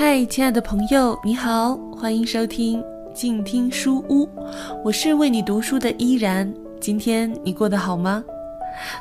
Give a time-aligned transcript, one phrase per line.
[0.00, 2.80] 嗨，亲爱的朋友，你好，欢迎收听
[3.12, 4.28] 静听书屋，
[4.84, 6.48] 我是为你读书的依然。
[6.80, 8.22] 今天你过得好吗？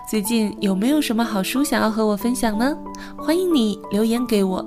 [0.10, 2.76] 最近有没有什么好书想要和我分享呢？
[3.16, 4.66] 欢迎你留言给我。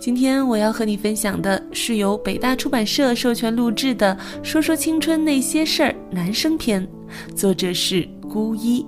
[0.00, 6.86] 今天我要和你分享的是由北大出版社授权录制的《说说青春那些事儿》男生篇，
[7.34, 8.86] 作者是孤一。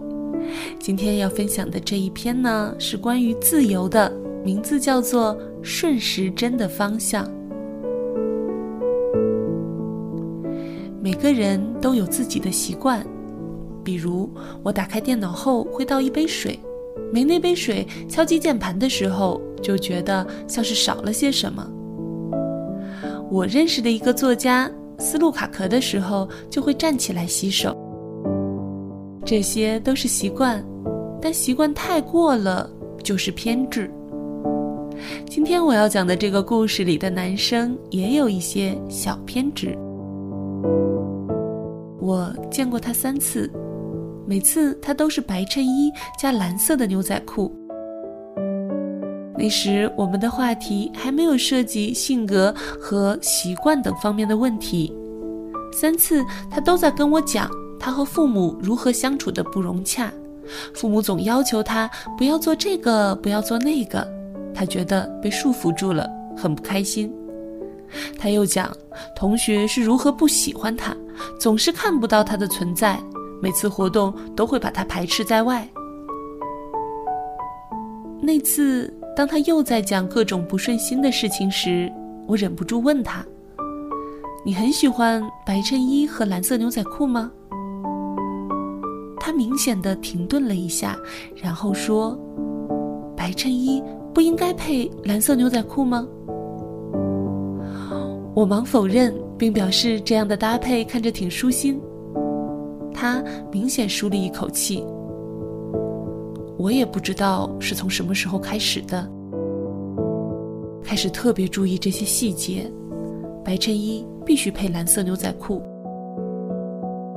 [0.78, 4.08] 今天要分享的这一篇呢，是关于自由的，
[4.44, 5.36] 名字叫做
[5.68, 7.26] 《顺时针的方向》。
[10.98, 13.06] 每个人都有自己的习惯，
[13.84, 14.30] 比如
[14.62, 16.58] 我打开电脑后会倒一杯水，
[17.12, 21.70] 没那杯水，敲击键盘的时候就觉得像是少了些什么。
[23.30, 27.76] 我认识的一个作家思路卡壳的时候就会站起来洗手。
[29.22, 30.64] 这些都是习惯，
[31.20, 32.68] 但习惯太过了
[33.04, 33.90] 就是偏执。
[35.28, 39.76] 今天我要讲的这个故事里的男生也有一些小偏执。
[42.00, 43.50] 我见过他三次，
[44.26, 47.54] 每次他都是白衬衣加蓝色的牛仔裤。
[49.36, 54.92] 那时我们的话题还没有涉及性格和习惯等方面的问题，
[55.72, 57.50] 三次他都在跟我讲。
[57.80, 60.12] 他和父母如何相处的不融洽，
[60.74, 64.04] 父母总要求他不要做这个，不要做那个，
[64.58, 67.14] 他觉得被束缚住了，很不开心。
[68.18, 68.68] 他又讲
[69.14, 70.92] 同学是如何不喜欢他，
[71.38, 72.98] 总是看不到他的存在，
[73.40, 75.66] 每次活动都会把他排斥在外。
[78.20, 81.88] 那次，当他又在讲各种不顺心的事情时，
[82.26, 83.24] 我忍不住问他
[84.44, 87.30] ：“你很喜欢白衬衣和蓝色牛仔裤吗？”
[89.20, 90.98] 他明显的停顿了一下，
[91.36, 92.18] 然后说
[93.16, 93.80] ：“白衬衣
[94.18, 96.04] 不应该配蓝色牛仔裤吗？”
[98.34, 101.80] 我忙否认，并表示这样的搭配看着挺舒心。
[102.92, 104.84] 他明显舒了一口气。
[106.58, 109.08] 我也不知道是从什么时候开始的，
[110.82, 112.68] 开始特别注意这些细节：
[113.44, 115.62] 白衬衣必须配蓝色牛仔裤。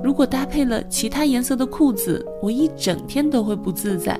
[0.04, 4.20] 如果搭配了其他颜色的裤子，我一整天都会不自在。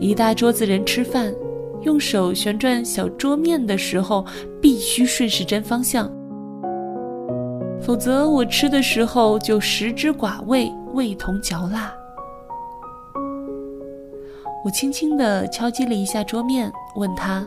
[0.00, 1.34] 一大桌子人吃饭，
[1.82, 4.24] 用手旋转小桌面的时候，
[4.60, 6.10] 必须顺时针方向，
[7.80, 11.92] 否则我吃的时候就食之寡味，味同嚼蜡。
[14.64, 17.44] 我轻轻地敲击了一下桌面，问他：“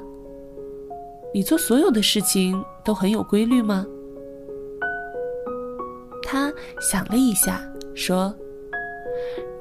[1.34, 3.86] 你做所有的事情都很有规律吗？”
[6.22, 7.62] 他想了一下，
[7.94, 8.36] 说：“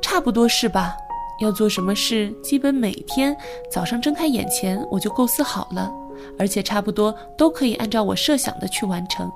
[0.03, 0.97] 差不多是吧？
[1.41, 3.37] 要做什么事，基本每天
[3.71, 5.91] 早上睁开眼前我就构思好了，
[6.39, 9.31] 而且差不多都可以按照我设想的去完成。”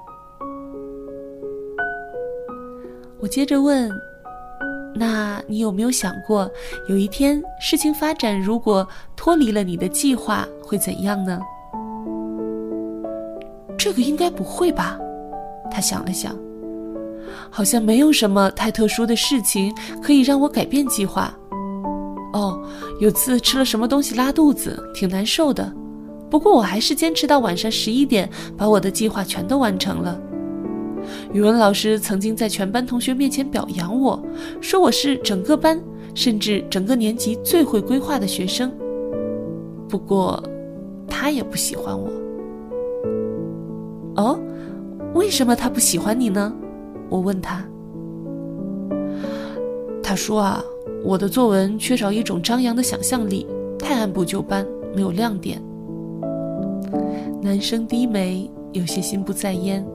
[3.21, 3.91] 我接着问
[4.95, 6.49] ：“那你有没有想过，
[6.89, 11.41] 有一天事情发展如果脱离了你的计划，会怎样呢？”
[13.77, 14.99] 这个应该不会吧？
[15.71, 16.37] 他想了想。
[17.51, 21.35] 好像没有什么太特殊的事情可以让我改变计划。
[22.33, 22.61] 哦，
[23.01, 25.73] 有次吃了什么东西拉肚子，挺难受的。
[26.31, 30.21] 不过我还是坚持到晚上十一点，把我的计划全都完成了。
[31.33, 34.23] 语文老师曾经在全班同学面前表扬我，
[34.61, 35.81] 说我是整个班
[36.15, 38.71] 甚至整个年级最会规划的学生。
[39.89, 40.43] 不过，
[41.09, 42.11] 他也不喜欢我。
[44.17, 44.39] 哦，
[45.15, 46.53] 为什么他不喜欢你呢？
[47.09, 47.65] 我问他，
[50.03, 50.63] 他说啊，
[51.05, 53.47] 我的作文缺少一种张扬的想象力，
[53.79, 55.63] 太按部就班，没有亮点。
[57.41, 59.87] 男生低眉，有些心不在焉。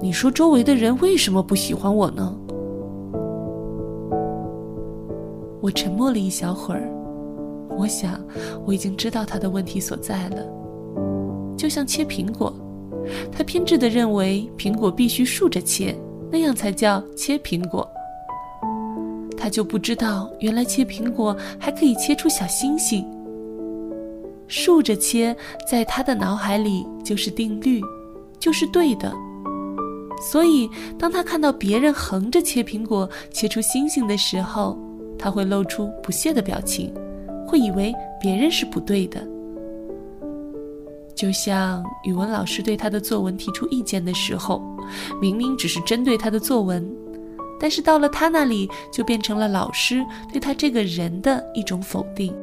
[0.00, 2.36] 你说周围的人为什么不喜欢我呢？
[5.60, 6.88] 我沉默了一小会儿，
[7.76, 8.20] 我想
[8.64, 10.46] 我已经知道他的问题所在了，
[11.56, 12.52] 就像切苹果。
[13.30, 15.94] 他偏执的认为苹果必须竖着切，
[16.30, 17.86] 那样才叫切苹果。
[19.36, 23.04] 他就不知道，原来切苹果还可以切出小星星。
[24.48, 25.36] 竖着切，
[25.68, 27.80] 在他的脑海里就是定律，
[28.38, 29.12] 就是对的。
[30.30, 34.78] 所以，当他看到别人横着切苹果，切出星星的时候，
[35.18, 36.92] 他会露出不屑的表情，
[37.46, 39.26] 会以为别人是不对的。
[41.14, 44.62] 就像语文老师对他的作文提出意见的时候，
[45.20, 46.88] 明明只是针对他的作文，
[47.58, 52.34] 但是到了他那里就变成了老师对他这个人的一种否定。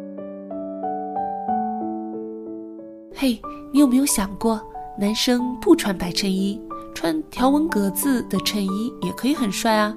[3.15, 3.39] 嘿，
[3.71, 4.59] 你有没有想过，
[4.97, 6.59] 男生不穿白衬衣，
[6.93, 9.95] 穿条纹格子的衬衣也可以很帅啊？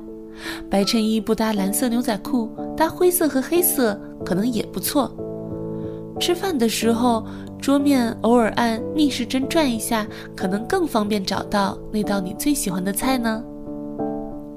[0.71, 5.11] 白衬衣不搭蓝色牛仔裤，搭灰色和黑色可能也不错。
[6.21, 7.27] 吃饭的时候，
[7.59, 13.43] 桌面偶尔按逆时针转一下，可能更方便找到那道你最喜欢的菜呢。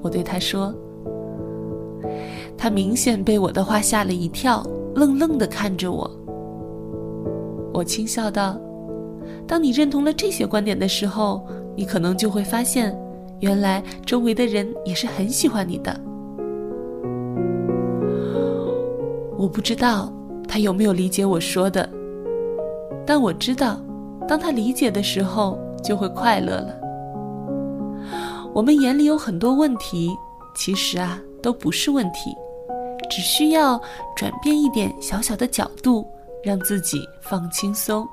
[0.02, 0.74] 我对他说。
[2.56, 4.62] 他明显被我的话吓了一跳，
[4.94, 6.10] 愣愣地看着我。
[7.72, 8.58] 我轻笑道
[9.46, 12.94] ：“当你认同了这些观点的时候，你可能就会发现，
[13.40, 15.98] 原来周围的人也是很喜欢你的。”
[19.38, 20.12] 我不知道
[20.46, 21.88] 他有没有理解我说的，
[23.06, 23.80] 但我知道，
[24.28, 26.79] 当他理解的时候，就会快乐了。
[28.52, 30.10] 我们眼里有很多问题，
[30.54, 32.34] 其实啊，都不是问题。
[33.08, 33.80] 只需要
[34.16, 36.06] 转变一点小小的角度，
[36.44, 38.06] 让自己放轻松。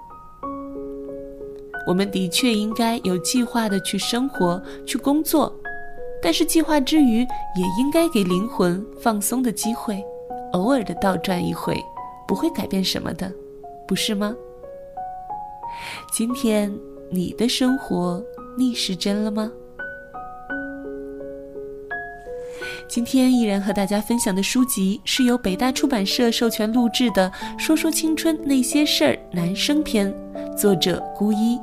[1.87, 5.53] 我们的确应该有计划的去生活、去工作，
[6.21, 10.03] 但是计划之余，也应该给灵魂放松的机会。
[10.53, 11.79] 偶尔的倒转一回，
[12.27, 13.31] 不会改变什么的，
[13.87, 14.35] 不是吗？
[16.11, 16.73] 今天
[17.11, 18.23] 你的生活
[18.57, 19.51] 逆时针了吗？
[22.87, 27.29] 今天依然和大家分享的书籍是由北大出版社授权录制的
[27.59, 30.13] 《说说青春那些事儿》男生篇，
[30.57, 31.59] 作者孤一。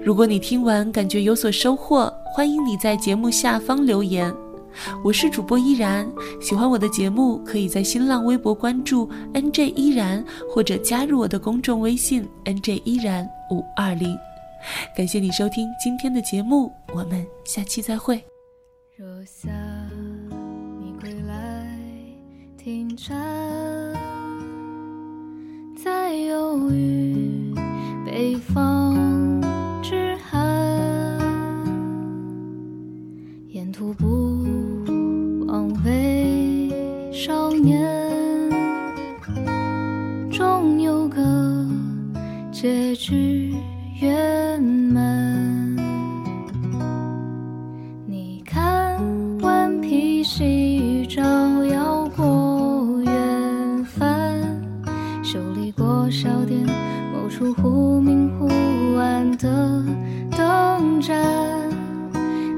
[0.00, 4.32] 如果你听完感觉有所收获，欢迎你在节目下方留言。
[5.04, 6.08] 我是主播依然，
[6.40, 14.16] 喜欢我的节目，可以在新浪微博关注 NJ 依然，或者加入我的公众微信 NJ 依然五二零。
[14.96, 18.24] 感谢你收听今天的节目，我们下期再会。
[18.96, 19.73] 若下。
[22.96, 23.16] 站，
[25.74, 27.52] 在忧郁
[28.06, 29.40] 北方
[29.82, 31.18] 之寒，
[33.48, 34.44] 沿途不
[35.46, 36.70] 枉为
[37.12, 37.80] 少年，
[40.30, 41.20] 终有个
[42.52, 43.54] 结局
[44.00, 44.53] 圆
[57.36, 58.46] 出忽明忽
[58.96, 59.84] 暗的
[60.30, 61.20] 灯盏，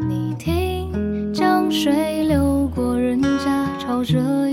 [0.07, 4.46] 你听江水流过人家，吵着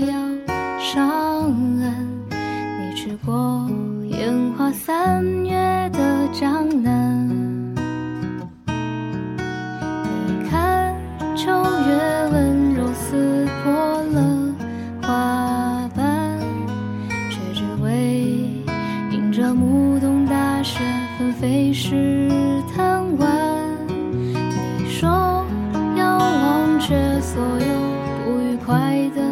[28.64, 29.23] 快的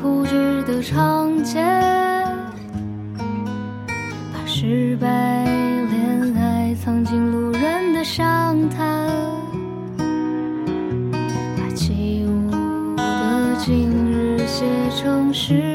[0.00, 1.60] 铺纸的长街，
[4.32, 9.10] 把失败恋爱藏进路人的详谈，
[11.58, 12.50] 把起舞
[12.96, 14.64] 的今日写
[14.96, 15.73] 成诗。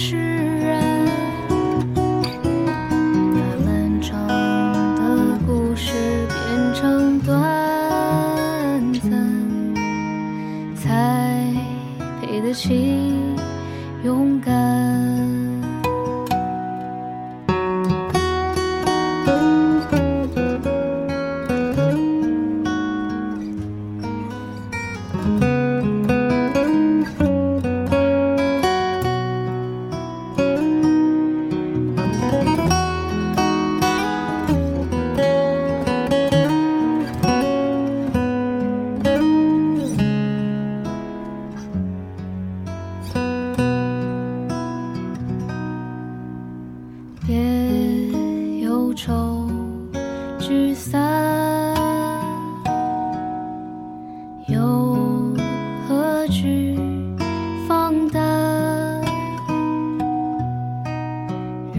[0.00, 0.39] 是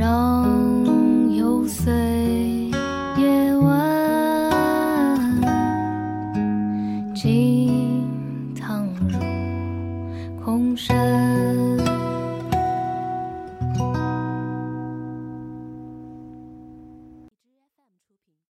[0.02, 0.31] 그럼.